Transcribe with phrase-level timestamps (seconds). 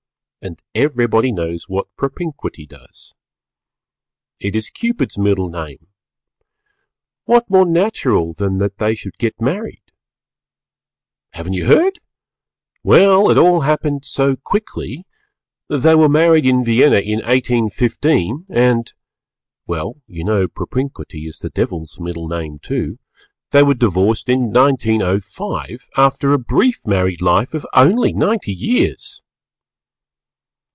[0.43, 3.13] And everybody knows what Propinquity does.
[4.39, 5.85] It is Cupid's middle name;
[7.25, 9.83] what more natural than that they should get married?
[11.33, 11.99] Haven't you heard?
[12.83, 15.05] Well, it all happened so quickly,
[15.69, 18.91] they were married in Vienna in 1815, and
[19.67, 22.97] well, you know Propinquity is the Devil's middle name, too
[23.51, 29.21] they were divorced in 1905 after a brief married life of only ninety years!